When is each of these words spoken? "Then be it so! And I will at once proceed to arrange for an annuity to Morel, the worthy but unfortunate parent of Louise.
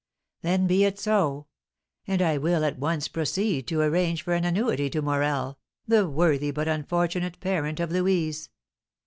"Then 0.41 0.65
be 0.65 0.83
it 0.83 0.97
so! 0.97 1.45
And 2.07 2.23
I 2.23 2.39
will 2.39 2.65
at 2.65 2.79
once 2.79 3.07
proceed 3.07 3.67
to 3.67 3.81
arrange 3.81 4.23
for 4.23 4.33
an 4.33 4.45
annuity 4.45 4.89
to 4.89 5.01
Morel, 5.03 5.59
the 5.87 6.09
worthy 6.09 6.49
but 6.49 6.67
unfortunate 6.67 7.39
parent 7.39 7.79
of 7.79 7.91
Louise. 7.91 8.49